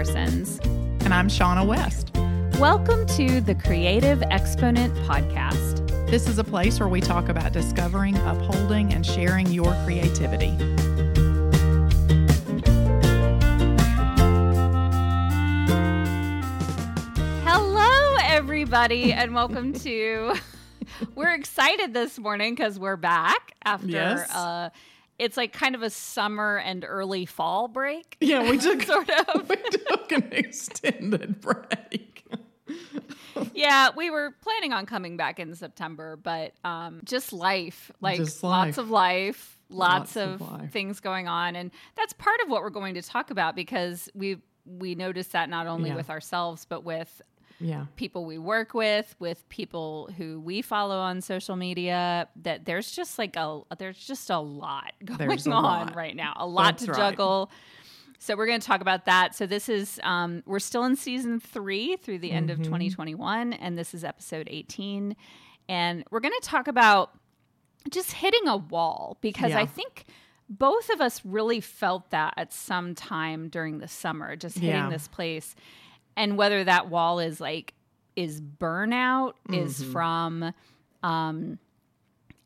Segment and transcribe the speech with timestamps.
[0.00, 0.58] Parsons.
[1.04, 2.10] And I'm Shaunna West.
[2.58, 5.86] Welcome to the Creative Exponent Podcast.
[6.08, 10.56] This is a place where we talk about discovering, upholding, and sharing your creativity.
[17.44, 20.34] Hello, everybody, and welcome to.
[21.14, 23.86] we're excited this morning because we're back after.
[23.86, 24.34] Yes.
[24.34, 24.70] Uh,
[25.20, 28.16] it's like kind of a summer and early fall break.
[28.20, 29.48] Yeah, we took sort of.
[29.48, 32.24] we took an extended break.
[33.54, 38.42] yeah, we were planning on coming back in September, but um, just life, like Just
[38.42, 40.72] lots of life, lots, Lots of of, life.
[40.72, 44.38] things going on, and that's part of what we're going to talk about because we
[44.66, 45.96] we noticed that not only Yeah.
[45.96, 47.20] with ourselves but with
[47.60, 47.86] Yeah.
[47.96, 53.18] people we work with, with people who we follow on social media, that there's just
[53.18, 55.94] like a there's just a lot going a on lot.
[55.94, 56.98] right now, a lot That's to right.
[56.98, 57.50] juggle.
[58.18, 59.34] So we're going to talk about that.
[59.34, 62.60] So this is um, we're still in season three through the end Mm-hmm.
[62.60, 65.16] of 2021, and this is episode 18,
[65.68, 67.12] and we're going to talk about
[67.90, 69.60] just hitting a wall because Yeah.
[69.60, 70.04] I think
[70.50, 74.90] both of us really felt that at some time during the summer, just hitting Yeah.
[74.90, 75.54] this place,
[76.20, 77.74] and whether that wall is like
[78.16, 79.92] is burnout, is Mm-hmm.
[79.92, 80.54] from
[81.02, 81.58] um,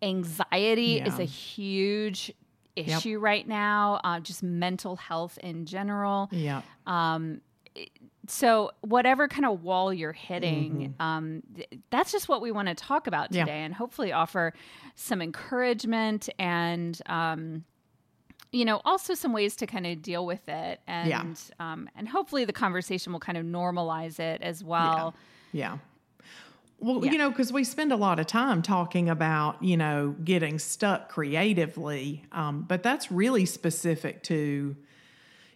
[0.02, 2.32] anxiety is a huge
[2.76, 4.00] issue right now.
[4.04, 6.28] Uh, just mental health in general.
[6.32, 6.62] Yeah.
[6.86, 7.40] um,
[8.26, 12.74] So whatever kind of wall you're hitting, um, th- that's just what we want to
[12.74, 13.36] talk about Mm-hmm.
[13.36, 13.44] Yeah.
[13.44, 14.52] today, and hopefully offer
[14.94, 17.00] some encouragement and.
[17.06, 17.64] Um,
[18.54, 21.24] you know, also some ways to kind of deal with it, and Yeah.
[21.60, 25.14] um, and hopefully the conversation will kind of normalize it as well.
[25.52, 25.78] Yeah.
[26.78, 27.12] Well, Yeah.
[27.12, 31.08] you know, because we spend a lot of time talking about, you know, getting stuck
[31.08, 34.76] creatively, um, but that's really specific to,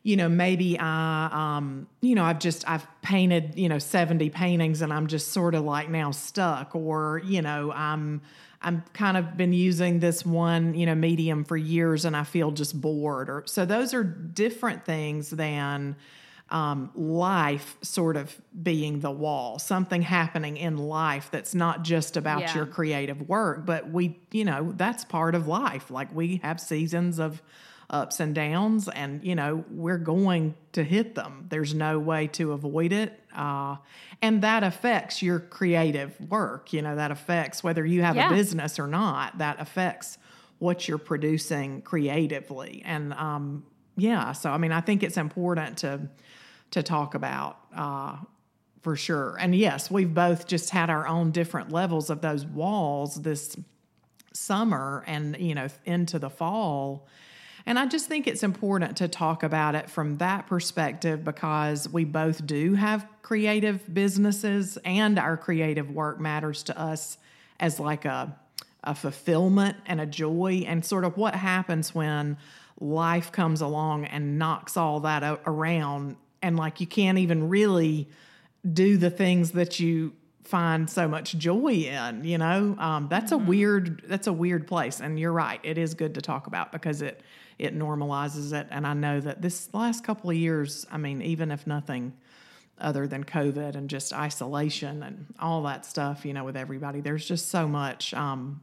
[0.04, 4.80] you know, maybe I, um, you know, I've just I've painted, you know, seventy paintings,
[4.80, 8.22] and I'm just sort of like now stuck, or you know, I'm
[8.60, 12.50] I'm kind of been using this one, you know, medium for years, and I feel
[12.50, 15.96] just bored, or so those are different things than
[16.50, 22.40] um, life sort of being the wall, something happening in life that's not just about
[22.40, 22.54] Yeah.
[22.56, 25.90] your creative work, but we, you know, that's part of life.
[25.90, 27.42] Like we have seasons of
[27.90, 31.46] ups and downs, and, you know, we're going to hit them.
[31.48, 33.18] There's no way to avoid it.
[33.34, 33.76] Uh,
[34.20, 36.72] and that affects your creative work.
[36.72, 38.30] You know, that affects whether you have Yeah.
[38.30, 40.18] a business or not, that affects
[40.58, 42.82] what you're producing creatively.
[42.84, 43.64] And, um,
[43.96, 46.08] yeah, so I mean, I think it's important to
[46.72, 48.16] to talk about uh,
[48.82, 49.36] for sure.
[49.40, 53.56] And yes, we've both just had our own different levels of those walls this
[54.32, 57.06] summer and you know into the fall.
[57.68, 62.06] And I just think it's important to talk about it from that perspective because we
[62.06, 67.18] both do have creative businesses and our creative work matters to us
[67.60, 68.34] as like a
[68.84, 72.38] a fulfillment and a joy and sort of what happens when
[72.80, 78.08] life comes along and knocks all that around and like you can't even really
[78.72, 82.74] do the things that you find so much joy in you know?
[82.78, 85.00] Um, that's a weird that's a weird place.
[85.00, 87.20] And you're right it is good to talk about because it
[87.58, 91.50] it normalizes it and i know that this last couple of years i mean even
[91.50, 92.12] if nothing
[92.78, 97.26] other than covid and just isolation and all that stuff you know with everybody there's
[97.26, 98.60] just so much um,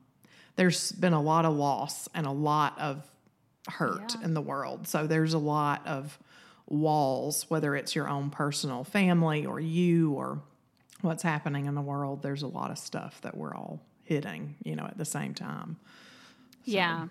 [0.55, 3.03] there's been a lot of loss and a lot of
[3.67, 4.25] hurt Yeah.
[4.25, 6.17] in the world so there's a lot of
[6.67, 10.39] walls whether it's your own personal family or you or
[11.01, 14.75] what's happening in the world there's a lot of stuff that we're all hitting you
[14.75, 15.77] know at the same time
[16.63, 17.07] Yeah.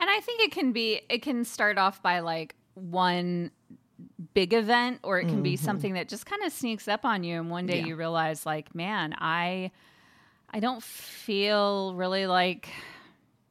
[0.00, 3.50] And I think it can be it can start off by like one
[4.34, 7.38] big event or it can be something that just kind of sneaks up on you
[7.38, 7.80] and one day Mm-hmm.
[7.86, 7.88] Yeah.
[7.88, 9.70] you realize like, man, I
[10.50, 12.68] I don't feel really like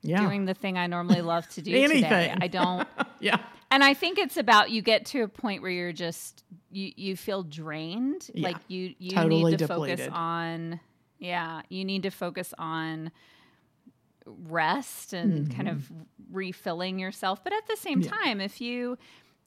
[0.01, 1.83] yeah doing the thing I normally love to do today.
[1.83, 2.37] Anything.
[2.41, 2.87] I don't
[3.19, 3.39] yeah
[3.71, 7.15] and I think it's about you get to a point where you're just you you
[7.15, 8.29] feel drained.
[8.33, 8.49] Yeah.
[8.49, 10.79] Like you you Totally need to focus on
[11.19, 13.11] yeah, you need to focus on
[14.25, 15.91] rest and kind of
[16.31, 17.43] refilling yourself.
[17.43, 18.13] But at the same Mm-hmm.
[18.13, 18.25] Yeah.
[18.25, 18.97] time, if you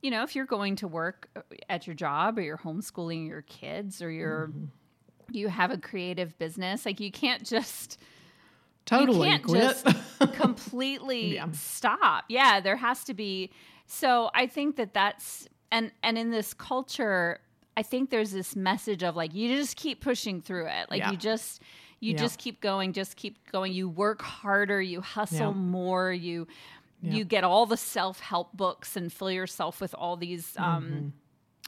[0.02, 3.42] you know, if you're going to work uh, at your job or you're homeschooling your
[3.42, 4.64] kids or you're Mm-hmm.
[5.32, 7.98] you have a creative business, like you can't just
[8.84, 9.86] totally you can't quit just
[10.34, 11.48] completely Yeah.
[11.52, 12.24] stop.
[12.28, 13.50] Yeah, there has to be.
[13.86, 17.40] So I think that that's and and in this culture,
[17.76, 20.90] I think there's this message of like you just keep pushing through it.
[20.90, 21.10] Like Yeah.
[21.12, 21.62] you just
[22.00, 22.18] you Yeah.
[22.18, 23.72] just keep going, just keep going.
[23.72, 25.52] You work harder, you hustle Yeah.
[25.52, 26.46] more, you
[27.02, 27.12] Yeah.
[27.14, 31.12] you get all the self-help books and fill yourself with all these um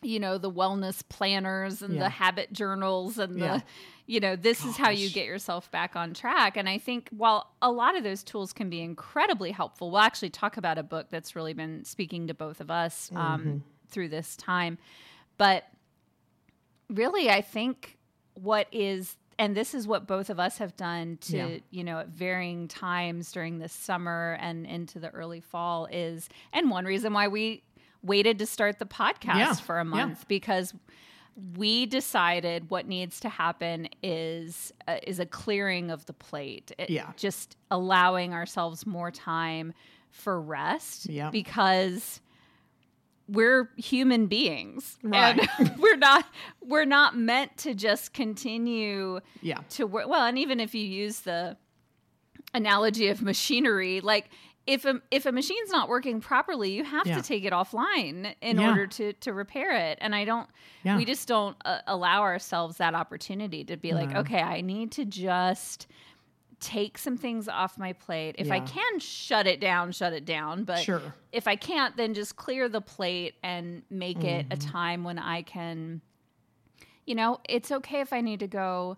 [0.00, 2.04] you know the wellness planners and Yeah.
[2.04, 3.58] the habit journals and Yeah.
[3.58, 3.64] the
[4.06, 7.50] you know this is how you get yourself back on track and i think while
[7.60, 11.08] a lot of those tools can be incredibly helpful we'll actually talk about a book
[11.10, 13.58] that's really been speaking to both of us um, Mm-hmm.
[13.88, 14.78] through this time
[15.36, 15.64] but
[16.88, 17.98] really i think
[18.34, 21.58] what is and this is what both of us have done to Yeah.
[21.70, 26.70] you know at varying times during the summer and into the early fall is and
[26.70, 27.62] one reason why we
[28.02, 29.52] waited to start the podcast Yeah.
[29.54, 29.90] for a Yeah.
[29.90, 30.74] month because
[31.56, 36.90] we decided what needs to happen is uh, is a clearing of the plate It-
[36.90, 37.12] Yeah.
[37.16, 39.72] just allowing ourselves more time
[40.10, 41.30] for rest Yeah.
[41.30, 42.20] because
[43.28, 45.38] we're human beings Right.
[45.58, 46.24] and we're not
[46.62, 49.58] we're not meant to just continue Yeah.
[49.70, 51.56] to work well and even if you use the
[52.54, 54.30] analogy of machinery like
[54.66, 57.16] if a if a machine's not working properly you have Yeah.
[57.16, 58.70] to take it offline in Yeah.
[58.70, 60.48] order to to repair it and i don't
[60.82, 60.96] Yeah.
[60.96, 65.04] we just don't uh, allow ourselves that opportunity to be like okay i need to
[65.04, 65.86] just
[66.60, 70.64] take some things off my plate if i can shut it down shut it down
[70.64, 71.14] but Sure.
[71.30, 74.70] if I can't, then just clear the plate and make it a Mm-hmm.
[74.70, 76.00] time when I can,
[77.06, 78.96] you know, it's okay if I need to go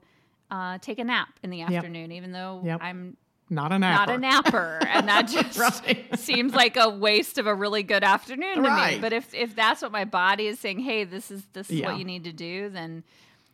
[0.51, 2.79] uh, take a nap in the afternoon, even though Yep.
[2.83, 3.17] I'm
[3.51, 4.13] Not a not napper.
[4.15, 4.79] a napper.
[4.91, 6.19] and that just Right.
[6.19, 8.99] seems like a waste of a really good afternoon to me.
[9.01, 11.87] But if, if that's what my body is saying, hey, this is this is Yeah.
[11.89, 13.03] what you need to do, then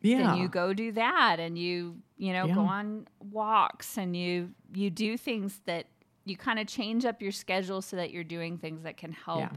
[0.03, 0.19] Yeah.
[0.19, 4.89] then you go do that and you you know go on walks and you you
[4.91, 5.87] do things that
[6.25, 9.41] you kind of change up your schedule so that you're doing things that can help
[9.41, 9.51] Yeah.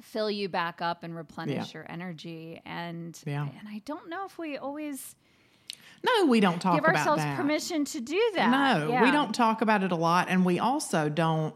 [0.00, 1.80] fill you back up and replenish Yeah.
[1.80, 3.46] your energy and Yeah.
[3.58, 5.14] and I don't know if we always
[6.02, 7.36] No, we don't talk give ourselves that.
[7.36, 8.50] permission to do that.
[8.50, 11.54] No, we don't talk about it a lot, and we also don't.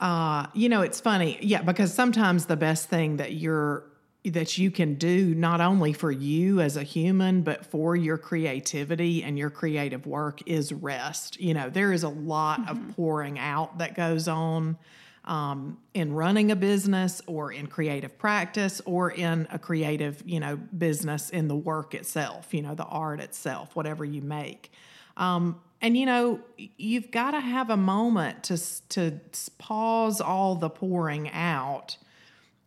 [0.00, 3.84] Uh, you know, it's funny, yeah, because sometimes the best thing that you're
[4.24, 9.22] that you can do not only for you as a human but for your creativity
[9.22, 11.38] and your creative work is rest.
[11.40, 12.70] You know, there is a lot Mm-hmm.
[12.70, 14.78] of pouring out that goes on
[15.26, 20.56] um, in running a business or in creative practice or in a creative, you know,
[20.56, 24.70] business in the work itself, you know, the art itself, whatever you make.
[25.16, 28.58] Um, and you know, you've got to have a moment to
[28.90, 29.20] to
[29.58, 31.96] pause all the pouring out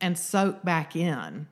[0.01, 1.47] and soak back in.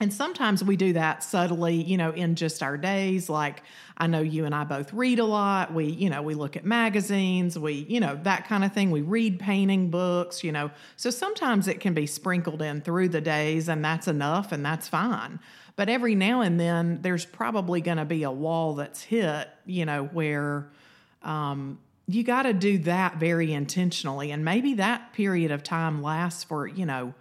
[0.00, 3.28] And sometimes we do that subtly, you know, in just our days.
[3.28, 3.62] Like
[3.96, 5.74] I know you and I both read a lot.
[5.74, 8.92] We, you know, we look at magazines, we, you know, that kind of thing.
[8.92, 10.70] We read painting books, you know.
[10.96, 14.86] So sometimes it can be sprinkled in through the days and that's enough and that's
[14.86, 15.40] fine.
[15.74, 19.84] But every now and then there's probably going to be a wall that's hit, you
[19.84, 20.70] know, where
[21.22, 24.30] um, you got to do that very intentionally.
[24.30, 27.14] And maybe that period of time lasts for, you know,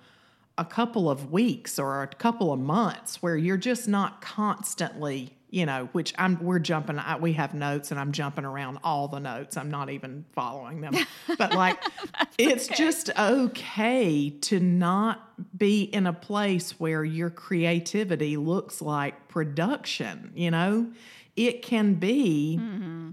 [0.58, 5.66] a couple of weeks or a couple of months where you're just not constantly you
[5.66, 9.20] know which i'm we're jumping I, we have notes and i'm jumping around all the
[9.20, 9.56] notes.
[9.56, 10.94] I'm not even following them.
[11.38, 11.82] But like
[12.38, 20.32] it's just okay to not be in a place where your creativity looks like production
[20.36, 20.92] you know?
[21.36, 23.12] It can be mm-hmm.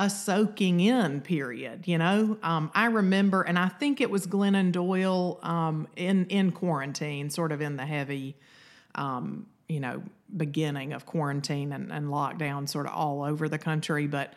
[0.00, 1.86] A soaking in period.
[1.86, 6.52] You know, um, I remember, and I think it was Glennon Doyle um, in in
[6.52, 8.34] quarantine, sort of in the heavy,
[8.94, 10.02] um, you know,
[10.34, 14.06] beginning of quarantine and, and lockdown, sort of all over the country.
[14.06, 14.32] But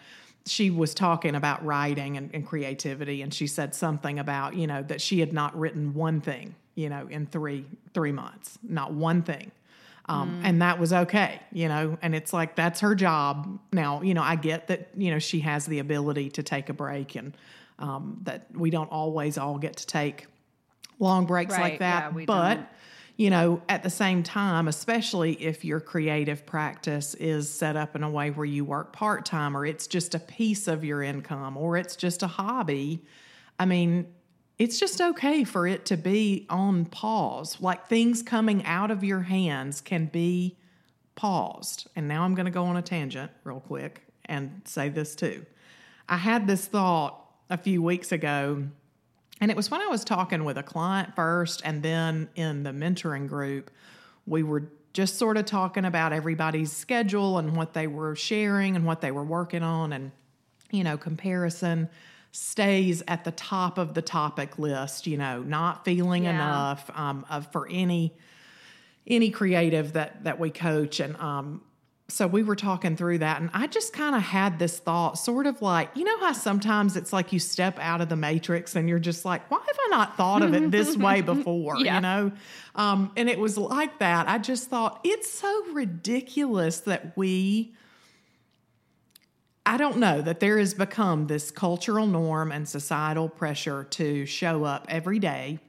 [0.46, 4.84] she was talking about writing and, and creativity, and she said something about you know
[4.84, 9.24] that she had not written one thing, you know, in three three months, not one
[9.24, 9.50] thing.
[10.06, 13.60] Um, And that was okay, you know, and it's like that's her job.
[13.72, 16.74] Now, you know, I get that, you know, she has the ability to take a
[16.74, 17.38] break and
[17.80, 20.28] um, that we don't always all get to take
[21.00, 22.14] long breaks Right, like that.
[22.16, 22.68] yeah, but, don't.
[23.16, 28.04] you know, at the same time, especially if your creative practice is set up in
[28.04, 31.56] a way where you work part time or it's just a piece of your income
[31.56, 33.04] or it's just a hobby,
[33.58, 34.08] I mean,
[34.60, 37.58] it's just okay for it to be on pause.
[37.60, 40.58] Like things coming out of your hands can be
[41.16, 41.88] paused.
[41.96, 45.46] And now I'm going to go on a tangent real quick and say this too.
[46.08, 47.20] I had this thought
[47.50, 48.64] a few weeks ago,
[49.42, 52.72] and it was when I was talking with a client first, and then in the
[52.72, 53.72] mentoring group,
[54.26, 58.86] we were just sort of talking about everybody's schedule and what they were sharing and
[58.86, 60.12] what they were working on, and
[60.72, 61.90] you know, comparison
[62.34, 65.08] stays at the top of the topic list.
[65.08, 66.32] You know, not feeling Yeah.
[66.32, 68.14] enough um, of for any
[69.08, 71.62] any creative that that we coach and um
[72.10, 75.48] so we were talking through that, and I just kind of had this thought, sort
[75.48, 78.90] of like, you know, how sometimes it's like you step out of the matrix and
[78.90, 81.78] you're just like, why have I not thought of it this way before?
[81.80, 81.96] Yeah.
[81.96, 82.32] You know?
[82.76, 84.28] Um, and it was like that.
[84.28, 87.74] I just thought, it's so ridiculous that we.
[89.66, 94.66] I don't know that there has become this cultural norm and societal pressure to show
[94.66, 95.60] up every day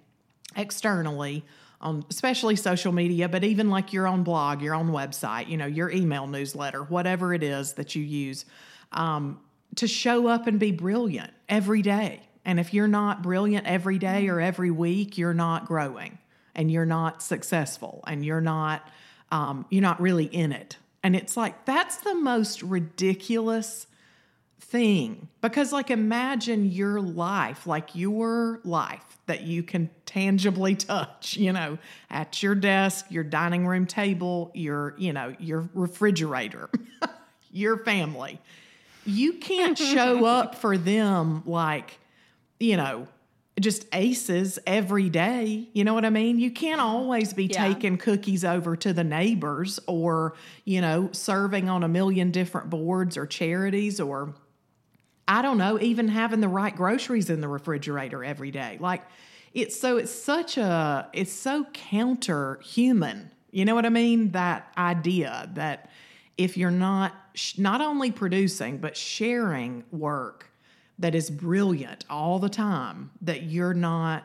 [0.57, 1.45] externally
[1.81, 5.67] on especially social media, but even like your own blog, your own website, you know,
[5.67, 8.45] your email newsletter, whatever it is that you use,
[8.93, 9.39] um,
[9.77, 12.23] to show up and be brilliant every day.
[12.45, 16.19] And if you're not brilliant every day or every week, you're not growing
[16.55, 18.89] and you're not successful and you're not
[19.31, 20.77] um, you're not really in it.
[21.05, 23.87] And it's like that's the most ridiculous
[24.59, 25.29] thing.
[25.43, 31.79] Because like imagine your life like your life that you can tangibly touch you know
[32.11, 36.69] at your desk your dining room table your you know your refrigerator
[37.53, 38.41] your family.
[39.07, 41.99] You can't show up for them like
[42.59, 43.07] you know
[43.61, 45.69] just aces every day.
[45.73, 46.39] You know what I mean?
[46.41, 47.69] You can't always be Yeah.
[47.69, 50.35] taking cookies over to the neighbors or,
[50.65, 54.35] you know, serving on a million different boards or charities or
[55.27, 58.77] I don't know, even having the right groceries in the refrigerator every day.
[58.81, 59.03] Like
[59.55, 63.31] it's so it's such a it's so counter human.
[63.53, 64.33] You know what I mean?
[64.33, 65.89] That idea that
[66.37, 70.51] if you're not sh- not only producing but sharing work
[70.99, 74.25] that is brilliant all the time, that you're not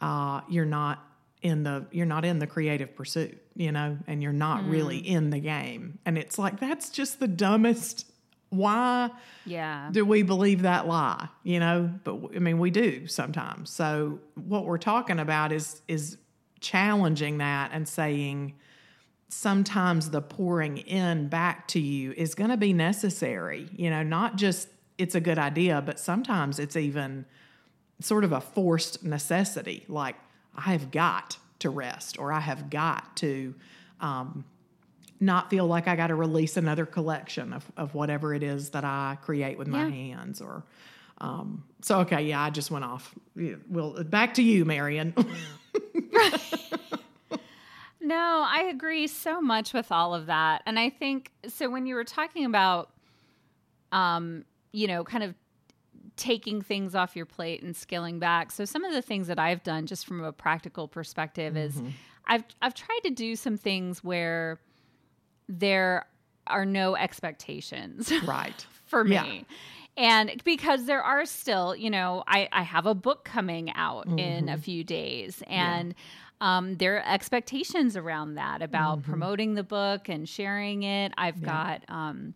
[0.00, 1.04] uh, you're not
[1.42, 5.30] in the you're not in the creative pursuit, you know, and you're not really in
[5.30, 5.98] the game.
[6.04, 8.06] And it's like that's just the dumbest.
[8.50, 9.10] Why
[9.46, 9.88] Yeah.
[9.92, 11.28] do we believe that lie?
[11.42, 13.70] You know, but I mean, we do sometimes.
[13.70, 16.18] So what we're talking about is is
[16.60, 18.54] challenging that and saying
[19.28, 23.68] sometimes the pouring in back to you is going to be necessary.
[23.74, 24.68] You know, not just
[25.02, 27.26] it's a good idea, but sometimes it's even
[28.00, 29.84] sort of a forced necessity.
[29.88, 30.16] Like
[30.56, 33.54] I have got to rest, or I have got to.
[34.00, 34.44] Um,
[35.20, 38.84] not feel like I got to release another collection of, of whatever it is that
[38.84, 40.64] I create with my hands or
[41.18, 43.14] um, so okay yeah I just went off
[43.70, 45.14] well back to you Marian
[48.02, 50.62] No, I agree so much with all of that.
[50.66, 52.90] And I think so when you were talking about
[53.92, 55.34] um, you know, kind of
[56.16, 58.50] taking things off your plate and scaling back.
[58.50, 61.80] So some of the things that I've done just from a practical perspective is
[62.26, 64.60] I've I've tried to do some things where
[65.48, 66.06] there
[66.46, 69.14] are no expectations right for me.
[69.14, 69.42] Yeah.
[69.94, 74.46] And because there are still, you know, I, I have a book coming out in
[74.46, 74.48] Mm-hmm.
[74.48, 75.94] a few days and
[76.40, 79.10] um, there are expectations around that about Mm-hmm.
[79.10, 81.12] promoting the book and sharing it.
[81.16, 82.34] I've got um,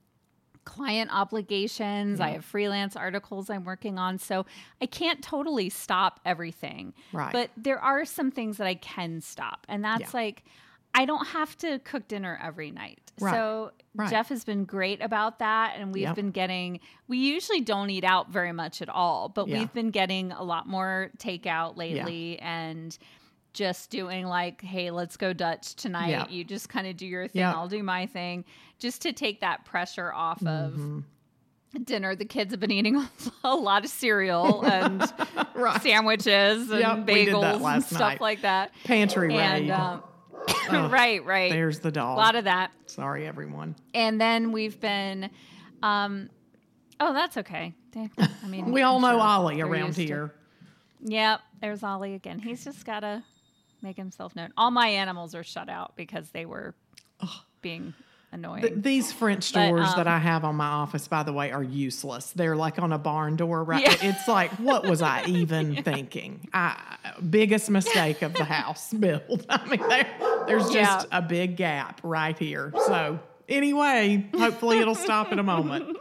[0.66, 4.18] client obligations, I have freelance articles I'm working on.
[4.18, 4.44] So
[4.82, 6.92] I can't totally stop everything.
[7.12, 7.32] Right.
[7.32, 9.64] But there are some things that I can stop.
[9.68, 10.20] And that's Yeah.
[10.20, 10.44] like,
[10.94, 13.00] I don't have to cook dinner every night.
[13.20, 13.32] Right.
[13.32, 14.10] So Right.
[14.10, 15.76] Jeff has been great about that.
[15.78, 16.16] And we've Yep.
[16.16, 19.58] been getting, we usually don't eat out very much at all, but Yeah.
[19.60, 22.98] we've been getting a lot more takeout lately and
[23.56, 26.10] just doing like, hey, let's go Dutch tonight.
[26.10, 26.28] Yeah.
[26.28, 27.52] You just kind of do your thing, Yeah.
[27.54, 28.44] I'll do my thing,
[28.78, 30.98] just to take that pressure off Mm-hmm.
[31.74, 32.14] of dinner.
[32.14, 33.02] The kids have been eating
[33.44, 35.02] a lot of cereal and
[35.54, 38.20] right sandwiches and Yep, we did that bagels and stuff night.
[38.20, 38.72] like that.
[38.84, 40.02] pantry And raid um,
[40.92, 41.50] right, right.
[41.50, 42.70] there's the dog a lot of that.
[42.86, 45.30] sorry everyone And then we've been,
[45.82, 46.28] um,
[47.00, 47.74] oh, that's okay.
[47.96, 50.34] I mean, we all know sure Ollie around used to- here
[51.02, 52.38] Yep, there's Ollie again.
[52.38, 53.22] He's just got to
[53.86, 54.52] make himself known.
[54.56, 56.74] All my animals are shut out because they were
[57.62, 57.94] being
[58.32, 58.62] annoying.
[58.62, 61.52] Th- these French But, doors that um, I have on my office, by the way,
[61.52, 62.32] are useless.
[62.32, 63.82] They're like on a barn door, right?
[63.82, 64.10] Yeah.
[64.10, 66.48] It's like, what was I even thinking?
[66.52, 66.96] I,
[67.30, 69.46] biggest mistake of the house build.
[69.48, 70.08] I mean, there,
[70.48, 71.18] there's just Yeah.
[71.18, 72.72] a big gap right here.
[72.86, 75.96] So, anyway, hopefully it'll stop in a moment.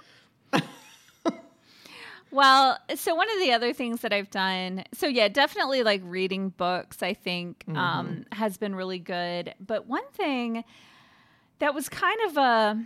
[2.36, 6.50] Well, so one of the other things that I've done, so yeah, definitely like reading
[6.50, 9.54] books, I think um, has been really good.
[9.66, 10.66] But one thing
[11.60, 12.84] that was kind of a,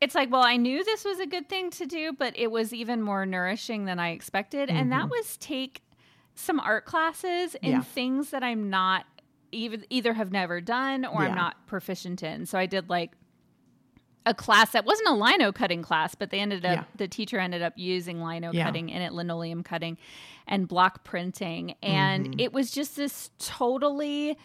[0.00, 2.72] it's like, well, I knew this was a good thing to do, but it was
[2.72, 4.70] even more nourishing than I expected.
[4.70, 5.82] And that was take
[6.34, 7.82] some art classes in Yeah.
[7.82, 9.04] things that I'm not
[9.52, 11.28] even either have never done or Yeah.
[11.28, 12.46] I'm not proficient in.
[12.46, 13.12] So I did like
[14.26, 16.84] a class that wasn't a lino cutting class, but they ended up Yeah.
[16.96, 18.64] the teacher ended up using lino Yeah.
[18.64, 19.96] cutting in it, linoleum cutting
[20.46, 21.74] and block printing.
[21.82, 22.40] And Mm-hmm.
[22.40, 24.36] it was just this totally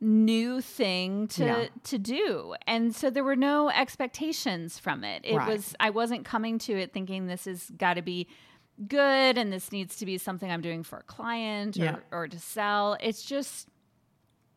[0.00, 1.66] new thing to Yeah.
[1.84, 5.48] to do and so there were no expectations from it it Right.
[5.48, 8.26] was i wasn't coming to it thinking this has got to be
[8.86, 12.38] good and this needs to be something i'm doing for a client or, or to
[12.38, 13.68] sell it's just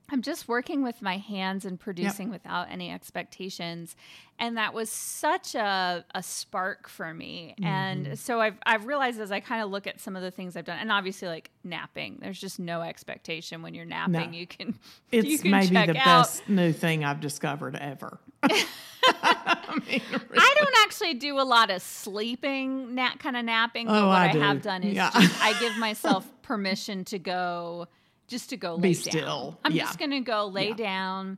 [0.10, 3.96] i'm just working with my hands and producing without any expectations
[4.40, 7.66] and that was such a, a spark for me Mm-hmm.
[7.66, 10.56] and so I've, I've realized as i kind of look at some of the things
[10.56, 14.68] i've done and obviously like napping there's just no expectation when you're napping you can
[15.12, 16.24] you It's can maybe check the out.
[16.24, 18.20] best new thing I've discovered ever.
[19.10, 20.02] I mean,
[20.38, 23.88] I don't actually do a lot of sleeping, nap kind of napping.
[23.88, 25.12] But Oh, what I I, have done is Yeah.
[25.14, 27.88] just, I give myself permission to go,
[28.27, 29.01] just to go lay Be down.
[29.03, 29.60] still.
[29.63, 29.84] I'm Yeah.
[29.86, 30.75] just gonna go lay Yeah.
[30.75, 31.38] down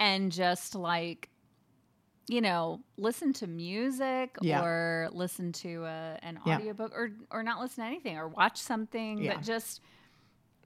[0.00, 1.28] and just like,
[2.26, 4.62] you know, listen to music Yeah.
[4.64, 6.56] or listen to a, an Yeah.
[6.56, 9.34] audiobook or or not listen to anything or watch something, Yeah.
[9.34, 9.80] but just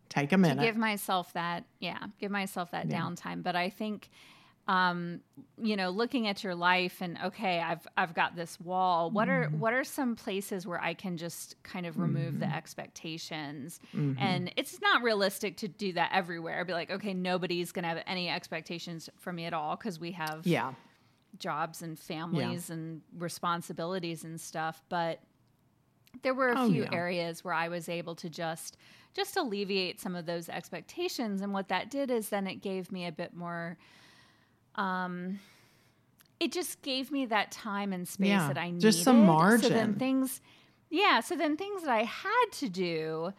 [0.09, 0.63] take a to minute.
[0.63, 4.09] give myself that yeah give myself that downtime but i think
[4.69, 5.21] um
[5.61, 9.11] you know looking at your life and okay i've i've got this wall.
[9.11, 9.59] What are Mm-hmm.
[9.61, 13.81] what are some places where i can just kind of remove the expectations?
[14.19, 16.65] And it's not realistic to do that everywhere.
[16.67, 20.47] Be like okay nobody's gonna have any expectations from me at all because we have
[20.47, 20.75] yeah.
[21.39, 24.83] jobs and families and responsibilities and stuff.
[24.91, 25.21] But
[26.23, 26.93] there were a Oh, few yeah.
[26.93, 28.77] areas where I was able to just
[29.15, 31.41] just alleviate some of those expectations.
[31.41, 33.79] And what that did is then it gave me a bit more
[34.75, 35.41] um
[36.41, 38.81] it just gave me that time and space Yeah, that I needed.
[38.81, 39.63] just some margin.
[39.63, 40.41] So then things
[40.91, 43.33] yeah, so then things that I had to do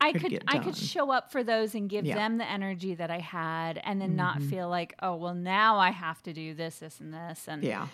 [0.00, 2.14] I Could could I could show up for those and give Yeah.
[2.14, 2.22] Mm-hmm.
[2.22, 5.90] them the energy that I had and then not feel like, oh well now I
[5.90, 7.88] have to do this, this and this and Yeah.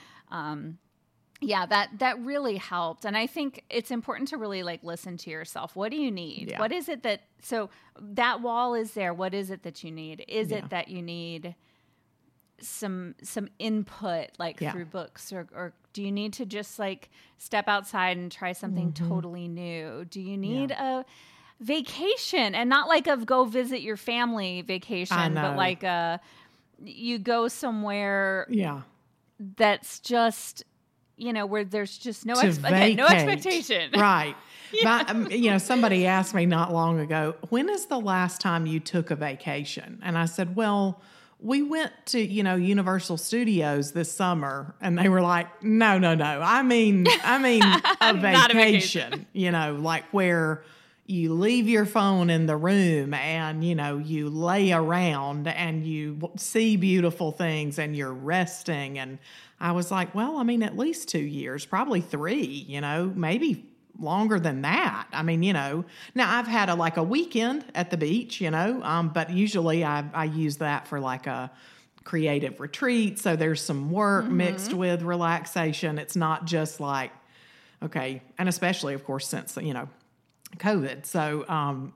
[1.41, 5.31] yeah that that really helped and i think it's important to really like listen to
[5.31, 6.59] yourself what do you need Yeah.
[6.61, 10.23] what is it that so that wall is there what is it that you need
[10.29, 10.59] is Yeah.
[10.59, 11.55] it that you need
[12.63, 14.73] some some input like Yeah.
[14.73, 18.93] through books or, or do you need to just like step outside and try something
[18.93, 19.09] Mm-hmm.
[19.09, 21.05] totally new do you need a
[21.61, 26.21] vacation and not like of go visit your family vacation but like a
[26.83, 28.83] you go somewhere Yeah.
[29.57, 30.65] that's just
[31.17, 34.35] you know where there's just no again, no expectation Right.
[34.85, 38.67] My- um, you know, somebody asked me not long ago, when is the last time
[38.67, 39.99] you took a vacation?
[40.01, 41.03] And I said, well,
[41.43, 44.75] we went to, you know, Universal Studios this summer.
[44.81, 46.41] And they were like, no, no, no.
[46.43, 47.63] I mean, I mean,
[48.01, 49.11] a Not a vacation.
[49.11, 50.63] vacation, you know, like where
[51.07, 56.31] you leave your phone in the room and, you know, you lay around and you
[56.37, 58.99] see beautiful things and you're resting.
[58.99, 59.19] And
[59.59, 63.67] I was like, well, I mean, at least two years, probably three, you know, maybe
[64.01, 65.07] longer than that.
[65.13, 65.85] I mean, you know,
[66.15, 69.85] now I've had a like a weekend at the beach, you know, um, but usually
[69.85, 71.51] I, I use that for like a
[72.05, 73.19] creative retreat.
[73.19, 75.99] So there's some work mixed with relaxation.
[75.99, 77.13] It's not just like,
[77.83, 79.89] okay, and especially, of course, since, you know,
[80.57, 81.07] COVID.
[81.07, 81.93] So, um,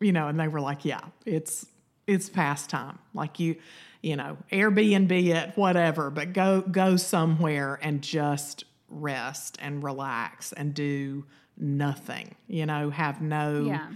[0.00, 1.66] you know, and they were like, yeah, it's,
[2.06, 2.98] it's past time.
[3.12, 3.56] Like you,
[4.02, 10.74] you know, Airbnb it, whatever, but go, go somewhere and just rest and relax and
[10.74, 11.24] do
[11.56, 13.86] nothing, you know, have no, Yeah.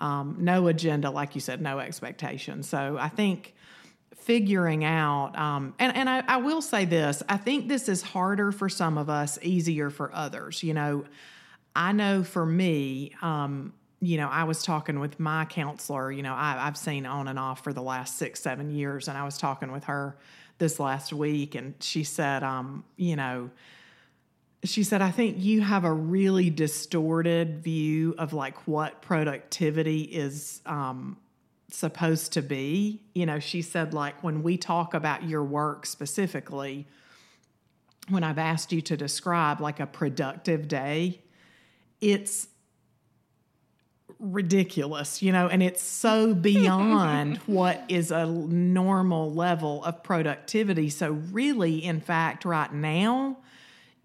[0.00, 2.62] um, no agenda, like you said, no expectation.
[2.62, 3.54] So I think
[4.14, 8.52] figuring out, um, and, and I, I will say this I think this is harder
[8.52, 10.62] for some of us, easier for others.
[10.62, 11.04] You know,
[11.74, 16.34] I know for me, um, you know, I was talking with my counselor, you know,
[16.34, 19.38] I, I've seen on and off for the last six, seven years, and I was
[19.38, 20.16] talking with her
[20.58, 23.50] this last week, and she said, um, you know,
[24.64, 30.60] she said, I think you have a really distorted view of like what productivity is
[30.66, 31.16] um,
[31.70, 33.02] supposed to be.
[33.12, 36.86] You know, she said, like, when we talk about your work specifically,
[38.08, 41.22] when I've asked you to describe like a productive day,
[42.00, 42.46] it's
[44.20, 50.88] ridiculous, you know, and it's so beyond what is a normal level of productivity.
[50.88, 53.38] So, really, in fact, right now,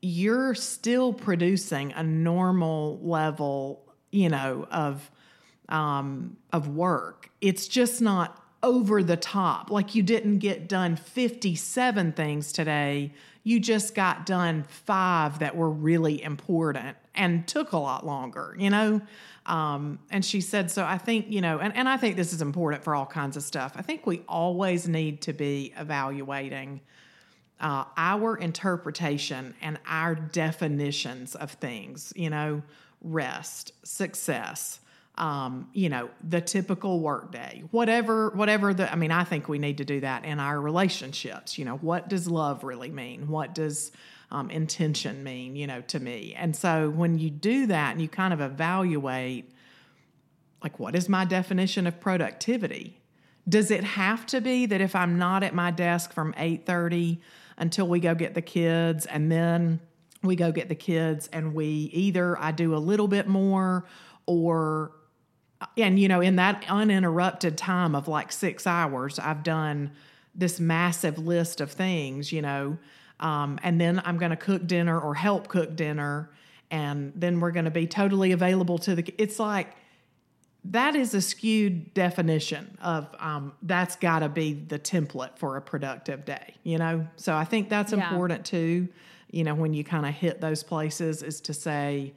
[0.02, 5.10] you're still producing a normal level, you know, of
[5.70, 7.30] um, of work.
[7.42, 9.70] It's just not over the top.
[9.70, 13.14] Like you didn't get done 57 things today.
[13.44, 18.70] You just got done five that were really important and took a lot longer, you
[18.70, 19.02] know?
[19.46, 22.42] Um, and she said, so I think, you know, and, and I think this is
[22.42, 23.74] important for all kinds of stuff.
[23.76, 26.82] I think we always need to be evaluating
[27.60, 32.62] uh, our interpretation and our definitions of things, you know,
[33.02, 34.80] rest, success,
[35.18, 39.80] um, you know, the typical workday, whatever, whatever the, I mean, I think we need
[39.80, 41.58] to do that in our relationships.
[41.58, 43.28] You know, what does love really mean?
[43.28, 43.92] What does
[44.30, 46.36] um, intention mean, you know, to me?
[46.38, 49.52] And so when you do that and you kind of evaluate,
[50.64, 53.02] like, what is my definition of productivity?
[53.50, 57.20] Does it have to be that if I'm not at my desk from 8:30
[57.58, 59.80] until we go get the kids and then
[60.24, 63.86] we go get the kids and we either I do a little bit more
[64.26, 64.92] or
[65.78, 69.92] and you know in that uninterrupted time of like six hours i've done
[70.36, 72.78] this massive list of things you know
[73.20, 76.30] um, and then i'm going to cook dinner or help cook dinner
[76.70, 79.76] and then we're going to be totally available to the it's like
[80.72, 85.62] that is a skewed definition of um, that's got to be the template for a
[85.62, 88.08] productive day you know so i think that's Yeah.
[88.08, 88.88] important too
[89.32, 92.14] you know when you kind of hit those places is to say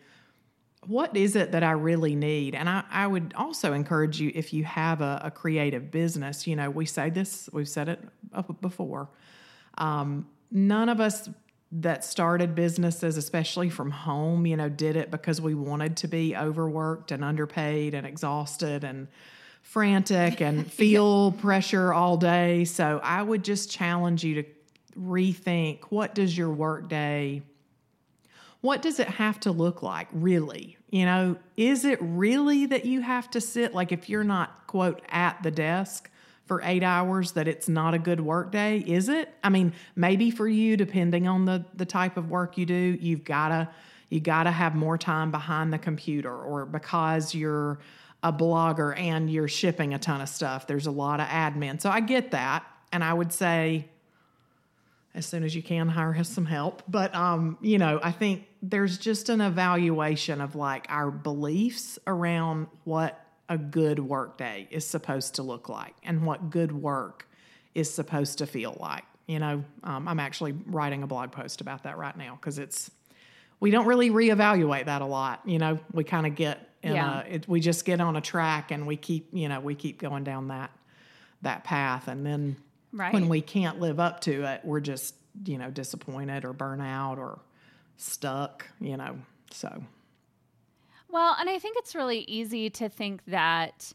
[0.86, 2.54] what is it that I really need?
[2.54, 6.56] And I, I would also encourage you if you have a, a creative business, you
[6.56, 8.00] know, we say this, we've said it
[8.62, 9.10] before.
[9.76, 11.28] Um, none of us
[11.72, 16.36] that started businesses, especially from home, you know, did it because we wanted to be
[16.36, 19.06] overworked and underpaid and exhausted and
[19.62, 22.64] frantic and feel pressure all day.
[22.64, 24.48] So I would just challenge you to
[24.98, 27.42] rethink what does your workday
[28.60, 33.00] what does it have to look like really you know is it really that you
[33.00, 36.10] have to sit like if you're not quote at the desk
[36.50, 39.32] for eight hours that it's not a good work day is it?
[39.44, 43.22] I mean maybe for you depending on the the type of work you do you've
[43.22, 43.68] gotta
[44.08, 47.78] you gotta have more time behind the computer or because you're
[48.24, 51.80] a blogger and you're shipping a ton of stuff there's a lot of admin.
[51.80, 53.84] So i get that and i would say
[55.14, 56.82] as soon as you can hire some help.
[56.88, 62.66] But um you know i think there's just an evaluation of like our beliefs around
[62.82, 67.28] what a good work day is supposed to look like and what good work
[67.74, 71.82] is supposed to feel like you know um, i'm actually writing a blog post about
[71.82, 72.90] that right now because it's
[73.60, 77.22] we don't really reevaluate that a lot you know we kind of get in Yeah.
[77.22, 79.98] a it, we just get on a track and we keep you know we keep
[80.00, 80.70] going down that
[81.42, 82.56] that path and then
[82.92, 83.12] Right.
[83.12, 87.18] when we can't live up to it, we're just, you know, disappointed or burnt out
[87.20, 87.38] or
[87.98, 89.16] stuck, you know.
[89.52, 89.84] So,
[91.12, 93.92] Well, and I think it's really easy to think that,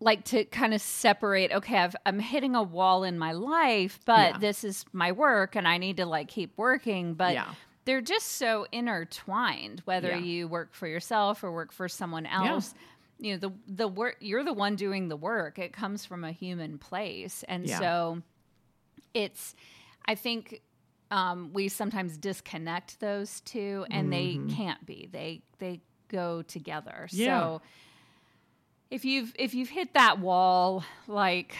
[0.00, 4.32] like, to kind of separate, okay, I've, I'm hitting a wall in my life, but
[4.34, 4.38] Yeah.
[4.38, 7.14] this is my work and I need to, like, keep working.
[7.14, 7.54] But Yeah.
[7.84, 10.18] they're just so intertwined, whether Yeah.
[10.18, 12.74] you work for yourself or work for someone else.
[13.18, 15.58] You know, the, the work, you're the one doing the work.
[15.58, 17.44] It comes from a human place.
[17.46, 18.22] And so
[19.14, 19.54] it's,
[20.06, 20.60] I think
[21.10, 27.20] um, we sometimes disconnect those two and they can't be they they go together Mm-hmm.
[27.22, 27.40] Yeah.
[27.40, 27.62] so
[28.90, 31.54] if you've if you've hit that wall like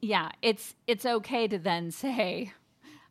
[0.00, 2.52] yeah it's it's okay to then say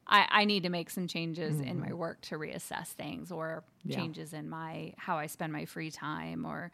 [0.08, 3.92] i i need to make some changes in my work to reassess things or Mm-hmm.
[3.92, 3.98] Yeah.
[3.98, 6.72] changes in my how i spend my free time or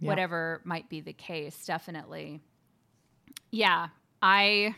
[0.00, 0.08] Yeah.
[0.08, 2.40] whatever might be the case definitely
[3.52, 3.88] yeah
[4.22, 4.74] i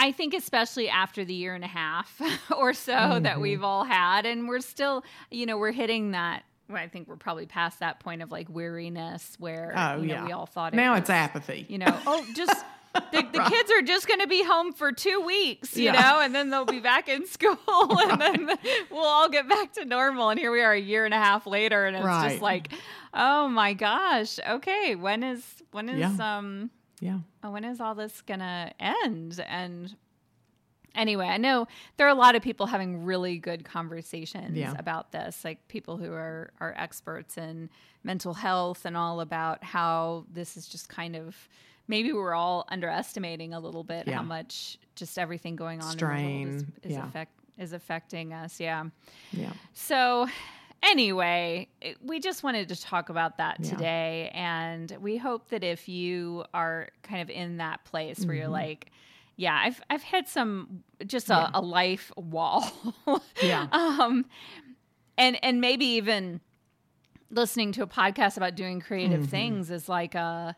[0.00, 2.20] I think especially after the year and a half
[2.56, 3.22] or so Mm-hmm.
[3.24, 7.08] that we've all had and we're still, you know, we're hitting that well, I think
[7.08, 10.24] we're probably past that point of like weariness where oh, you know, yeah.
[10.26, 11.64] we all thought it now was, it's apathy.
[11.68, 15.20] you know, oh, just the, the kids are just going to be home for two
[15.22, 15.92] weeks, you Yeah.
[15.92, 18.50] know, and then they'll be back in school, and then
[18.90, 20.28] we'll all get back to normal.
[20.30, 22.30] And here we are, a year and a half later, and it's Right.
[22.30, 22.70] just like,
[23.14, 26.38] oh my gosh, okay, when is when is Yeah.
[26.38, 27.18] um yeah.
[27.42, 29.44] oh, when is all this gonna end?
[29.48, 29.94] And
[30.94, 34.74] anyway, I know there are a lot of people having really good conversations Yeah.
[34.78, 37.70] about this, like people who are are experts in
[38.04, 41.48] mental health and all about how this is just kind of
[41.88, 44.16] maybe we're all underestimating a little bit Yeah.
[44.16, 47.06] how much just everything going on in Strain, the world is, is, yeah.
[47.08, 48.60] affect, is affecting us.
[48.60, 48.84] Yeah.
[49.32, 49.52] Yeah.
[49.72, 50.28] So,
[50.82, 51.68] anyway,
[52.02, 53.70] we just wanted to talk about that Yeah.
[53.70, 54.30] today.
[54.34, 58.34] And we hope that if you are kind of in that place where Mm-hmm.
[58.40, 58.90] you're like,
[59.36, 61.50] yeah, I've, I've hit some just a, Yeah.
[61.54, 62.64] a life wall.
[63.42, 63.66] Yeah.
[63.72, 64.26] um,
[65.16, 66.40] and, and maybe even
[67.30, 69.30] listening to a podcast about doing creative Mm-hmm.
[69.30, 70.56] things is like a,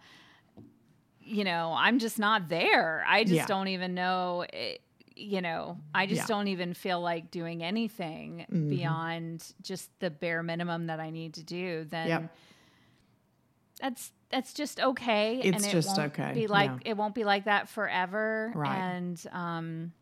[1.20, 3.04] you know, I'm just not there.
[3.06, 3.46] I just Yeah.
[3.46, 4.44] don't even know.
[4.52, 4.80] It,
[5.20, 6.26] you know, I just Yeah.
[6.26, 8.68] don't even feel like doing anything Mm-hmm.
[8.70, 11.84] beyond just the bare minimum that I need to do.
[11.84, 12.36] Then Yep.
[13.80, 15.40] that's that's just okay.
[15.42, 16.90] It's and it just won't okay, Be like yeah.
[16.92, 18.52] it won't be like that forever.
[18.54, 18.76] Right.
[18.78, 19.92] And um,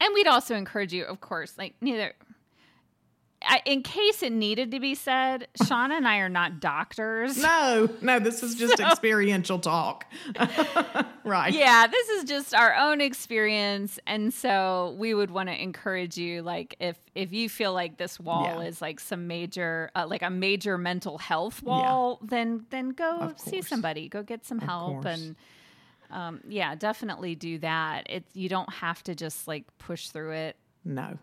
[0.00, 2.12] and we'd also encourage you, of course, like neither
[3.46, 7.38] I, in case it needed to be said, Shaunna and I are not doctors.
[7.38, 10.04] No, no, this is just so, experiential talk.
[11.24, 11.52] right.
[11.52, 13.98] Yeah, this is just our own experience.
[14.06, 18.18] And so we would want to encourage you, like, if if you feel like this
[18.20, 18.68] wall yeah.
[18.68, 22.28] is like some major, uh, like a major mental health wall, yeah.
[22.30, 25.18] then then go see somebody, go get some of help, course.
[25.18, 25.36] and
[26.10, 28.06] um, yeah, definitely do that.
[28.08, 30.56] It's you don't have to just like push through it.
[30.84, 31.18] No,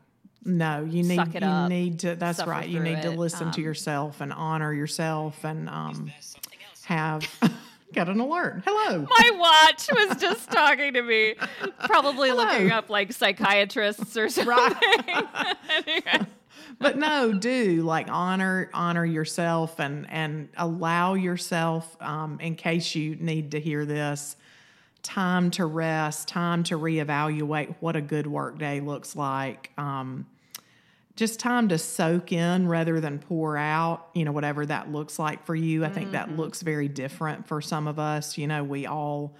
[0.46, 2.16] no, you need you up, need to.
[2.16, 2.68] That's right.
[2.68, 3.04] You need it.
[3.04, 6.12] to listen um, to yourself and honor yourself and um,
[6.86, 7.28] have.
[7.94, 8.64] got an alert.
[8.66, 9.08] Hello.
[9.08, 11.36] My watch was just talking to me,
[11.86, 12.44] probably Hello.
[12.44, 14.48] looking up like psychiatrists or something.
[15.70, 16.28] Anyway.
[16.80, 23.16] But no, do like honor honor yourself and and allow yourself um, in case you
[23.16, 24.36] need to hear this
[25.04, 29.72] time to rest, time to reevaluate what a good work day looks like.
[29.78, 30.26] Um,
[31.16, 35.46] just time to soak in rather than pour out, you know, whatever that looks like
[35.46, 35.86] for you.
[35.86, 36.14] I think mm-hmm.
[36.14, 38.38] that looks very different for some of us.
[38.38, 39.36] You know, we all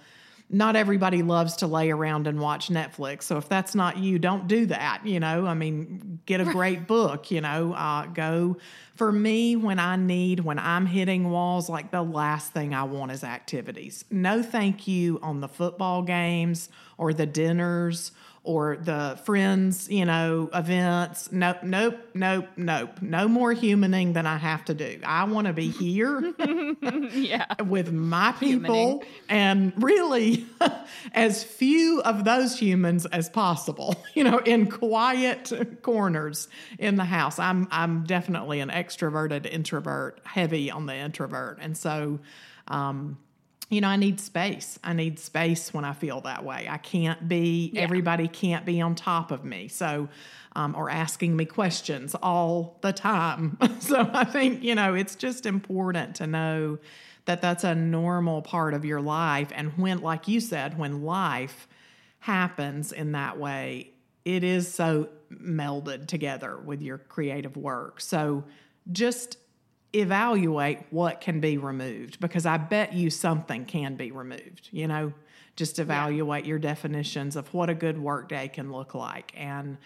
[0.50, 3.22] not everybody loves to lay around and watch Netflix.
[3.22, 5.04] So if that's not you, don't do that.
[5.04, 8.56] You know, I mean, get a great book, you know, uh, go.
[8.94, 13.10] For me, when I need, when I'm hitting walls, like the last thing I want
[13.10, 14.04] is activities.
[14.10, 18.12] No thank you on the football games or the dinners
[18.44, 21.32] or the friends, you know, events.
[21.32, 23.00] Nope, nope, nope, nope.
[23.00, 25.00] No more humaning than I have to do.
[25.02, 26.34] I want to be here
[27.14, 27.46] yeah.
[27.62, 29.06] with my people humaning.
[29.30, 30.46] and really
[31.14, 37.38] as few of those humans as possible, you know, in quiet corners in the house.
[37.38, 41.58] I'm I'm definitely an extroverted introvert, heavy on the introvert.
[41.60, 42.20] And so
[42.68, 43.18] um
[43.70, 44.78] you know, I need space.
[44.84, 46.66] I need space when I feel that way.
[46.68, 47.80] I can't be, yeah.
[47.80, 49.68] everybody can't be on top of me.
[49.68, 50.08] So,
[50.54, 53.58] um, or asking me questions all the time.
[53.80, 56.78] so I think, you know, it's just important to know
[57.24, 59.48] that that's a normal part of your life.
[59.54, 61.66] And when, like you said, when life
[62.20, 63.90] happens in that way,
[64.24, 68.00] it is so melded together with your creative work.
[68.00, 68.44] So
[68.92, 69.38] just
[69.94, 75.12] evaluate what can be removed because I bet you something can be removed, you know,
[75.56, 76.48] just evaluate yeah.
[76.48, 79.78] your definitions of what a good work day can look like and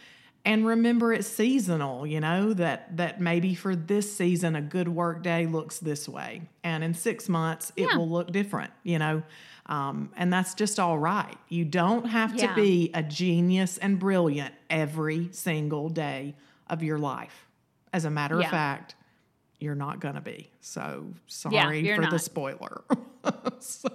[0.45, 5.23] and remember it's seasonal, you know, that that maybe for this season a good work
[5.23, 7.97] day looks this way and in 6 months it yeah.
[7.97, 9.23] will look different, you know.
[9.67, 11.37] Um, and that's just all right.
[11.51, 12.47] You don't have yeah.
[12.47, 16.35] to be a genius and brilliant every single day
[16.71, 17.48] of your life.
[17.93, 18.95] As a matter of fact,
[19.61, 20.51] you're not going to be.
[20.61, 22.11] So sorry yeah, for not.
[22.11, 22.85] the spoiler.
[23.59, 23.93] sorry.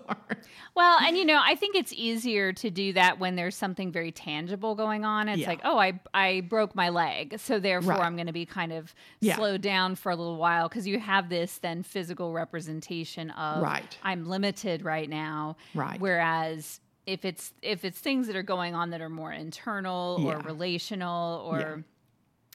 [0.75, 4.11] Well, and you know, I think it's easier to do that when there's something very
[4.11, 5.29] tangible going on.
[5.29, 5.47] It's yeah.
[5.47, 8.01] like, oh, I I broke my leg, so therefore right.
[8.01, 9.35] I'm going to be kind of yeah.
[9.35, 13.97] slowed down for a little while because you have this then physical representation of right.
[14.03, 15.55] I'm limited right now.
[15.73, 15.99] Right.
[15.99, 20.39] Whereas if it's if it's things that are going on that are more internal or
[20.39, 21.83] relational or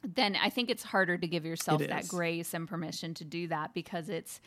[0.03, 3.75] then I think it's harder to give yourself that grace and permission to do that
[3.75, 4.41] because it's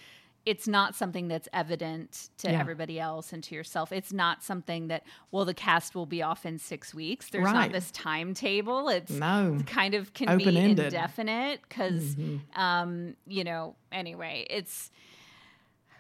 [0.44, 2.60] it's not something that's evident to yeah.
[2.60, 3.92] everybody else and to yourself.
[3.92, 7.30] It's not something that well the cast will be off in 6 weeks.
[7.30, 7.54] There's right.
[7.54, 8.90] not this timetable.
[8.90, 9.60] It's no.
[9.66, 10.78] kind of can Open-ended.
[10.78, 12.60] be indefinite cuz mm-hmm.
[12.60, 14.92] um you know anyway, it's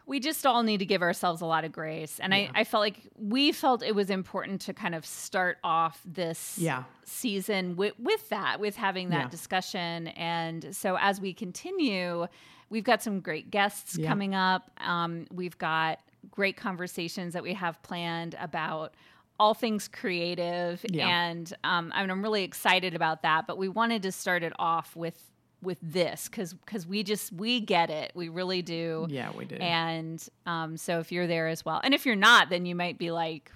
[0.05, 2.19] we just all need to give ourselves a lot of grace.
[2.19, 2.49] And yeah.
[2.55, 6.57] I, I felt like we felt it was important to kind of start off this
[6.57, 6.83] yeah.
[7.03, 9.29] season with, with that, with having that yeah.
[9.29, 10.07] discussion.
[10.09, 12.27] And so as we continue,
[12.69, 14.71] we've got some great guests coming up.
[14.79, 18.93] Um, we've got great conversations that we have planned about
[19.39, 23.47] all things creative and um, I mean, I'm really excited about that.
[23.47, 27.59] But we wanted to start it off with with this because because we just we
[27.59, 31.63] get it we really do yeah we do and um so if you're there as
[31.63, 33.51] well and if you're not then you might be like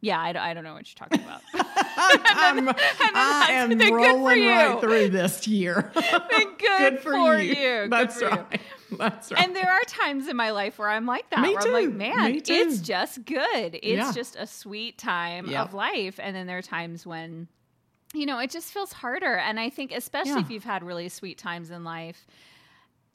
[0.00, 1.42] yeah i, I don't know what you're talking about
[1.98, 2.74] then, then
[3.14, 5.90] I am rolling right through this year
[6.30, 7.54] good, good, for, for you.
[7.54, 7.88] you.
[7.88, 8.60] That's good right.
[8.90, 8.96] You.
[8.96, 9.44] That's right.
[9.44, 11.40] And there are times in my life where I'm like that.
[11.40, 11.68] Me where too.
[11.68, 13.74] I'm like, man, it's just good.
[13.74, 14.12] It's yeah.
[14.12, 16.18] just a sweet time of life.
[16.22, 17.48] And then there are times when
[18.14, 19.36] you know, it just feels harder.
[19.36, 20.40] And I think, especially yeah.
[20.40, 22.26] if you've had really sweet times in life,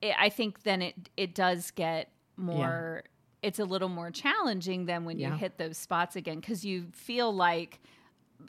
[0.01, 3.01] it, I think then it it does get more.
[3.03, 3.09] Yeah.
[3.41, 5.31] It's a little more challenging than when yeah.
[5.31, 7.81] you hit those spots again because you feel like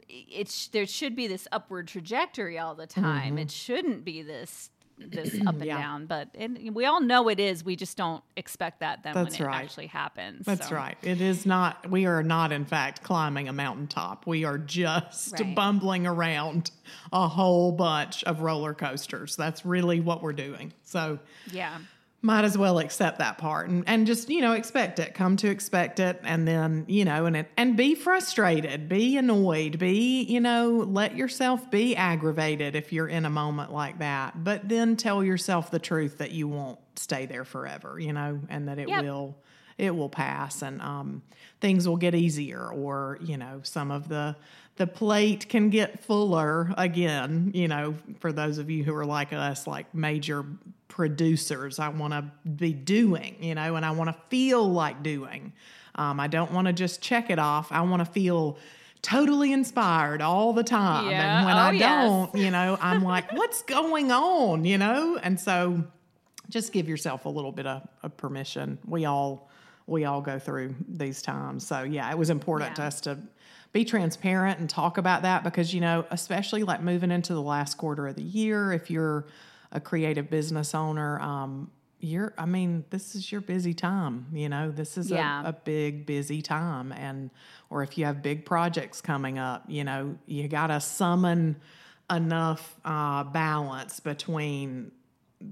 [0.09, 3.30] it's there should be this upward trajectory all the time.
[3.30, 3.38] Mm-hmm.
[3.38, 5.78] It shouldn't be this this up and Yeah.
[5.78, 7.64] down, but and we all know it is.
[7.64, 9.62] We just don't expect that then That's when it right.
[9.64, 10.46] actually happens.
[10.46, 10.96] That's So, right.
[11.02, 14.26] It is not, we are not, in fact, climbing a mountaintop.
[14.26, 15.54] We are just Right.
[15.54, 16.70] bumbling around
[17.12, 19.37] a whole bunch of roller coasters.
[19.37, 20.72] That's really what we're doing.
[20.85, 21.18] So,
[21.50, 21.78] Yeah.
[22.24, 25.48] Might as well accept that part and, and just you know expect it come to
[25.50, 30.40] expect it and then you know and it and be frustrated be annoyed be you
[30.40, 35.22] know let yourself be aggravated if you're in a moment like that but then tell
[35.22, 39.02] yourself the truth that you won't stay there forever you know and that it Yep.
[39.04, 39.37] will
[39.78, 41.22] it will pass and um,
[41.60, 44.37] things will get easier or you know some of the
[44.76, 49.32] the plate can get fuller again you know for those of you who are like
[49.32, 50.44] us like major
[50.88, 55.52] producers i want to be doing you know and i want to feel like doing
[55.96, 58.56] um, i don't want to just check it off i want to feel
[59.02, 61.38] totally inspired all the time Yeah.
[61.38, 61.80] and when Oh, i yes.
[62.08, 65.82] don't you know i'm like what's going on you know and so
[66.48, 68.78] just give yourself a little bit of, of permission.
[68.87, 69.48] We all
[69.87, 71.66] we all go through these times.
[71.66, 73.18] So yeah, it was important to us to
[73.73, 77.77] be transparent and talk about that because you know, especially like moving into the last
[77.77, 79.27] quarter of the year, if you're
[79.73, 81.70] a creative business owner, um,
[82.01, 84.70] you're I mean, this is your busy time, you know.
[84.70, 85.42] This is Yeah.
[85.44, 87.31] a, a big busy time and
[87.70, 91.57] or if you have big projects coming up, you know, you gotta summon
[92.11, 94.92] enough uh, balance between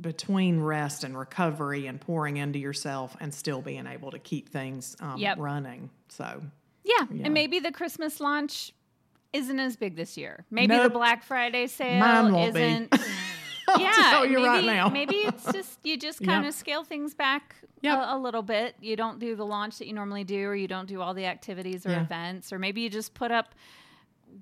[0.00, 4.96] between rest and recovery and pouring into yourself and still being able to keep things
[5.00, 5.38] um, Yep.
[5.38, 5.90] running.
[6.08, 6.42] So
[6.84, 7.06] Yeah.
[7.12, 7.24] Yeah.
[7.26, 8.72] And maybe the Christmas launch
[9.32, 10.44] isn't as big this year.
[10.50, 12.60] Maybe the Black Friday sale Mine won't be.
[12.60, 12.94] isn't.
[13.78, 17.96] Yeah, maybe, right maybe it's just you just kind of scale things back Yep.
[17.98, 18.74] a, a little bit.
[18.82, 21.24] You don't do the launch that you normally do, or you don't do all the
[21.24, 22.02] activities or Yeah.
[22.02, 23.54] events, or maybe you just put up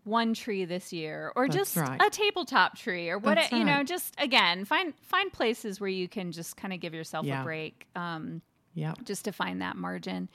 [0.05, 2.00] one tree this year, or That's just right.
[2.05, 3.83] a tabletop tree, or what you know.
[3.83, 7.40] Just again, find find places where you can just kind of give yourself Yeah.
[7.40, 7.87] a break.
[7.96, 8.42] Um,
[8.74, 10.29] yeah, just to find that margin.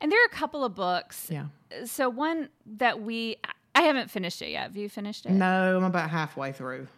[0.00, 1.28] And there are a couple of books.
[1.30, 1.46] yeah.
[1.84, 2.48] So one
[2.78, 3.36] that we
[3.74, 4.64] I haven't finished it yet.
[4.64, 5.32] Have you finished it?
[5.32, 6.88] No, I'm about halfway through.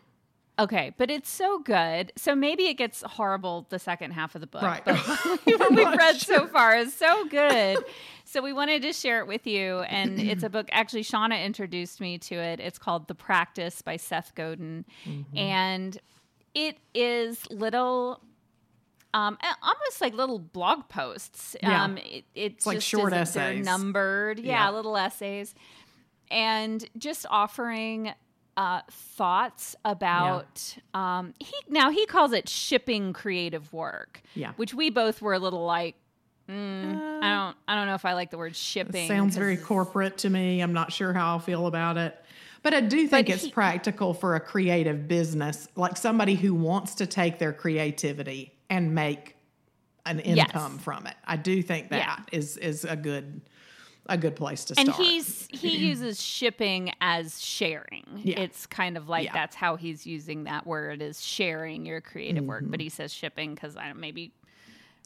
[0.57, 2.13] Okay, but it's so good.
[2.17, 4.63] So maybe it gets horrible the second half of the book.
[4.63, 4.85] Right.
[4.85, 4.97] But
[5.45, 7.79] what we've read so far is so good.
[8.25, 9.81] So we wanted to share it with you.
[9.81, 12.61] And it's a book, actually, Shaunna introduced me to it.
[12.61, 14.85] It's called The Practice by Seth Godin.
[15.05, 15.37] Mm-hmm.
[15.37, 15.99] And
[16.55, 18.21] it is little.
[19.13, 21.55] Um, almost like little blog posts.
[21.63, 21.85] Yeah.
[21.85, 23.65] Um, it, it's like short they're essays.
[23.65, 24.41] numbered.
[24.41, 24.71] Yeah, Yeah.
[24.71, 25.55] little essays,
[26.33, 28.13] and just offering
[28.57, 34.23] uh, thoughts about um, he now he calls it shipping creative work.
[34.35, 34.53] Yeah.
[34.57, 35.97] which we both were a little like.
[36.49, 37.57] Mm, I don't.
[37.67, 39.09] I don't know if I like the word shipping.
[39.09, 40.61] Sounds very corporate to me.
[40.61, 42.15] I'm not sure how I'll feel about it.
[42.63, 46.55] But I do think But it's he- practical for a creative business, like somebody who
[46.55, 49.37] wants to take their creativity and make
[50.07, 50.49] an Yes.
[50.49, 51.15] income from it.
[51.27, 51.99] I do think Yeah.
[52.17, 53.41] that is is a good
[54.07, 54.87] a good place to start.
[54.89, 58.41] and he's he uses shipping as sharing Yeah.
[58.41, 59.33] it's kind of like Yeah.
[59.33, 62.71] that's how he's using that word is sharing your creative work Mm-hmm.
[62.71, 64.33] but he says shipping because i don't maybe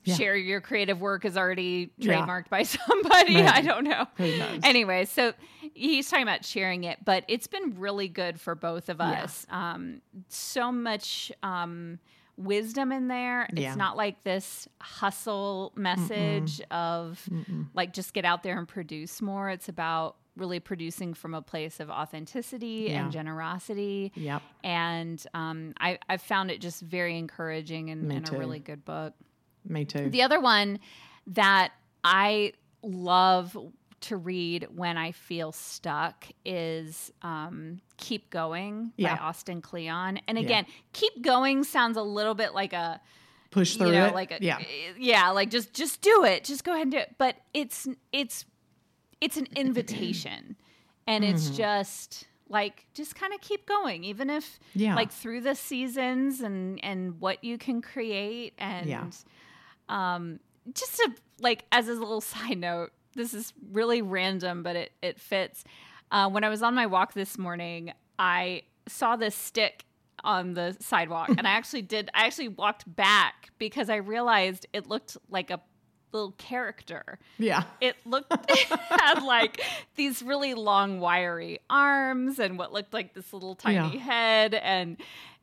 [0.05, 0.15] Yeah.
[0.17, 2.21] share your creative work is already Yeah.
[2.27, 3.47] trademarked by somebody Maybe.
[3.49, 5.33] i don't know anyway so
[5.75, 9.23] he's talking about sharing it but it's been really good for both of Yeah.
[9.25, 11.99] us um, so much um,
[12.39, 13.69] wisdom in there Yeah.
[13.69, 17.29] it's not like this hustle message of
[17.75, 21.81] like just get out there and produce more it's about really producing from a place
[21.81, 23.03] of authenticity Yeah.
[23.03, 24.43] and generosity Yep.
[24.63, 29.15] and um, I, I found it just very encouraging and, and a really good book
[29.65, 30.09] Me too.
[30.11, 30.79] the other one
[31.27, 31.73] that
[32.05, 32.53] I
[32.85, 33.57] love
[34.03, 39.17] to read when I feel stuck is um, Keep Going Yeah.
[39.17, 40.21] by Austin Kleon.
[40.29, 40.45] And Yeah.
[40.45, 43.01] again, Keep Going sounds a little bit like a
[43.51, 44.15] Push through you know, it.
[44.15, 44.59] like a yeah.
[44.99, 46.45] yeah, like just just do it.
[46.45, 47.15] Just go ahead and do it.
[47.19, 48.45] But it's it's
[49.21, 50.57] it's an invitation.
[51.07, 51.35] and Mm-hmm.
[51.35, 54.95] it's just like just kind of keep going even if Yeah.
[54.95, 59.05] like through the seasons and and what you can create and Yeah.
[59.89, 60.41] um
[60.75, 65.21] just to like as a little side note this is really random but it it
[65.21, 65.65] fits
[66.11, 69.85] uh, when i was on my walk this morning i saw this stick
[70.25, 74.87] on the sidewalk and i actually did i actually walked back because i realized it
[74.89, 75.61] looked like a
[76.13, 77.65] little character Yeah.
[77.83, 79.61] it looked it had like
[79.97, 84.01] these really long wiry arms and what looked like this little tiny Yeah.
[84.03, 84.97] head and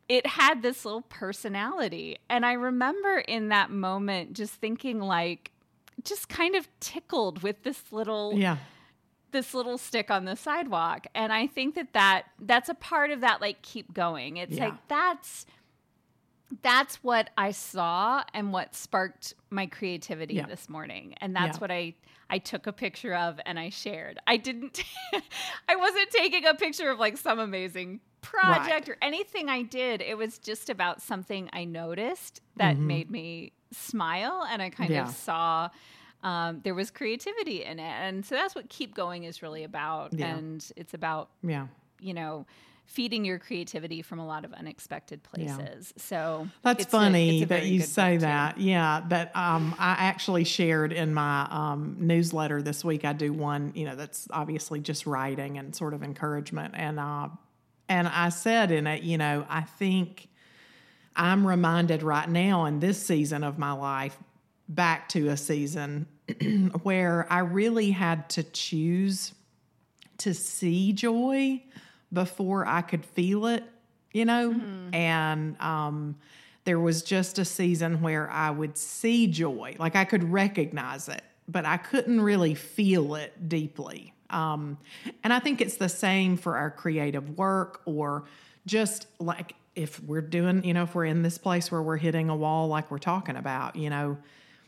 [0.09, 5.51] it had this little personality and i remember in that moment just thinking like
[6.05, 8.57] just kind of tickled with this little Yeah.
[9.31, 13.21] this little stick on the sidewalk and i think that that that's a part of
[13.21, 14.65] that like keep going it's Yeah.
[14.65, 15.45] like that's
[16.61, 20.45] that's what I saw and what sparked my creativity Yeah.
[20.45, 21.15] this morning.
[21.19, 21.61] And that's Yeah.
[21.61, 21.95] what I
[22.27, 24.19] I took a picture of and I shared.
[24.25, 24.83] I didn't
[25.69, 30.01] I wasn't taking a picture of like some amazing project or anything I did.
[30.01, 32.87] It was just about something I noticed that mm-hmm.
[32.87, 34.89] made me smile and I kind.
[34.89, 35.07] Yeah.
[35.07, 35.69] of saw
[36.23, 37.83] um, there was creativity in it.
[37.83, 40.13] And so that's what keep going is really about.
[40.13, 40.35] Yeah.
[40.35, 41.67] And it's about Yeah.
[41.99, 42.45] you know,
[42.87, 45.55] feeding your creativity from a lot of unexpected Yeah.
[45.57, 45.93] places.
[45.97, 48.25] So That's a- funny it's a that you say book, too.
[48.25, 48.57] that.
[48.59, 53.03] Yeah, that um, I actually shared in my um, newsletter this week.
[53.05, 57.29] I do one, you know, that's obviously just writing and sort of encouragement, and uh,
[57.89, 60.27] and I said in it, you know, I think
[61.15, 64.17] I'm reminded right now in this season of my life
[64.67, 66.07] back to a season
[66.83, 69.33] where I really had to choose
[70.19, 71.61] to see joy
[72.11, 73.63] before I could feel it,
[74.11, 74.51] you know?
[74.93, 76.15] And um,
[76.63, 81.21] there was just a season where I would see joy, like I could recognize it,
[81.47, 84.13] but I couldn't really feel it deeply.
[84.29, 84.77] Um,
[85.23, 88.23] and I think it's the same for our creative work or
[88.65, 92.29] just like if we're doing, you know, if we're in this place where we're hitting
[92.29, 94.17] a wall like we're talking about, you know,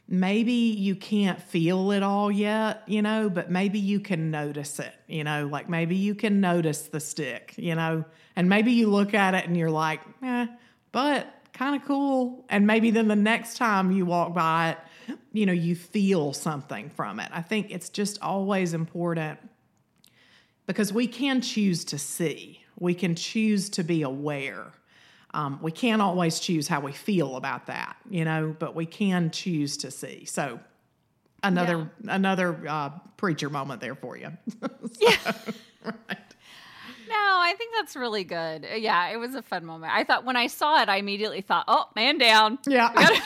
[0.07, 4.93] maybe you can't feel it all yet, you know, but maybe you can notice it,
[5.07, 8.05] you know, like maybe you can notice the stick, you know,
[8.35, 10.47] and maybe you look at it and you're like, eh,
[10.91, 12.45] but kind of cool.
[12.49, 16.89] And maybe then the next time you walk by it, you know, you feel something
[16.89, 17.29] from it.
[17.33, 19.39] I think it's just always important
[20.65, 24.73] because we can choose to see, we can choose to be aware.
[25.37, 29.29] Um, we can't always choose how we feel about that, you know, but we can
[29.29, 30.25] choose to see.
[30.25, 30.59] So,
[31.43, 34.31] another another uh, preacher moment there for you.
[34.99, 35.15] Yeah.
[35.85, 36.17] Right.
[37.07, 38.65] No, I think that's really good.
[38.65, 39.93] Uh, Yeah, it was a fun moment.
[39.93, 42.91] I thought when I saw it, I immediately thought, "Oh, man down." Yeah,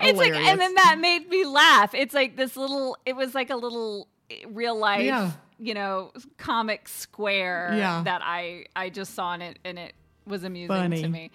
[0.00, 1.94] It's like, and then that made me laugh.
[1.94, 2.96] It's like this little.
[3.06, 5.30] It was like a little eh, real life, Yeah.
[5.58, 8.02] You know, comic square Yeah.
[8.04, 9.94] that I I just saw in it, and it
[10.26, 11.02] was amusing Funny.
[11.02, 11.30] to me.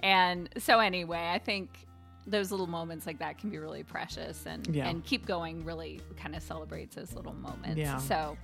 [0.00, 1.86] And so anyway, I think
[2.26, 4.88] those little moments like that can be really precious, and Yeah.
[4.88, 7.76] and keep going really kind of celebrates those little moments.
[7.78, 7.98] Yeah.
[7.98, 8.36] So.